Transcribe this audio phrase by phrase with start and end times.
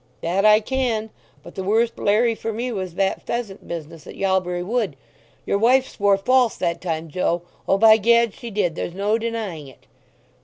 [0.21, 1.11] "That I can.
[1.43, 4.95] But the worst larry for me was that pheasant business at Yalbury Wood.
[5.45, 9.85] Your wife swore false that time, Joe—O, by Gad, she did—there's no denying it."